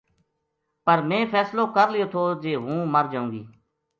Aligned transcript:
پر 0.85 0.99
میں 1.09 1.21
فیصلو 1.31 1.63
کر 1.75 1.87
لیو 1.93 2.05
تھو 2.13 2.23
جے 2.43 2.53
ہوں 2.63 2.79
مر 2.93 3.05
جاؤں 3.11 3.29
گی 3.33 3.41